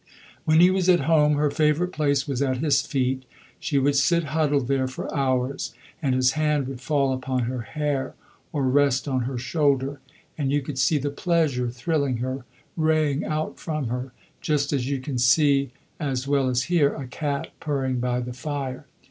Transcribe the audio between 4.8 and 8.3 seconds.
for hours, and his hand would fall upon her hair